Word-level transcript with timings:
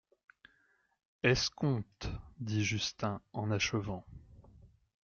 Escompte, 1.21 2.09
dit 2.39 2.63
Justin 2.63 3.21
en 3.33 3.51
achevant. 3.59 4.03